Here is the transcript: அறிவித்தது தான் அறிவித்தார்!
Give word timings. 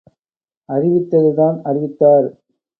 அறிவித்தது 0.69 1.31
தான் 1.33 1.57
அறிவித்தார்! 1.63 2.27